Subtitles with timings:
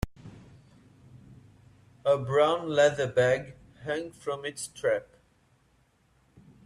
[2.03, 3.53] A brown leather bag
[3.85, 5.05] hung from its strap.